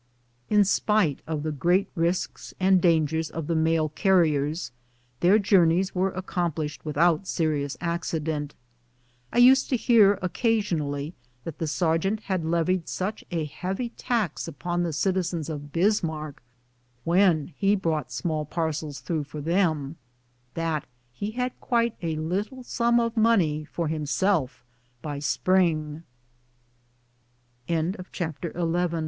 In 0.49 0.63
spite 0.65 1.21
of 1.27 1.43
the 1.43 1.51
great 1.51 1.87
risks 1.93 2.55
and 2.59 2.81
dangers 2.81 3.29
of 3.29 3.45
the 3.45 3.53
mail 3.53 3.89
carriers, 3.89 4.71
their 5.19 5.37
journeys 5.37 5.93
were 5.93 6.09
accomplished 6.13 6.83
without 6.83 7.27
seri 7.27 7.63
ous 7.63 7.77
accident. 7.79 8.55
I 9.31 9.37
used 9.37 9.69
to 9.69 9.77
hear 9.77 10.17
occasionally 10.23 11.13
that 11.43 11.59
the 11.59 11.67
ser 11.67 11.99
geant 11.99 12.21
had 12.21 12.43
levied 12.43 12.89
such 12.89 13.23
a 13.29 13.45
heavy 13.45 13.89
tax 13.89 14.47
upon 14.47 14.81
the 14.81 14.91
citizens 14.91 15.49
of 15.49 15.71
Bismarck, 15.71 16.41
when 17.03 17.53
he 17.55 17.75
brought 17.75 18.11
small 18.11 18.43
parcels 18.43 19.01
through 19.01 19.25
for 19.25 19.39
them, 19.39 19.97
that 20.55 20.87
he 21.13 21.29
had 21.29 21.51
qui 21.59 21.93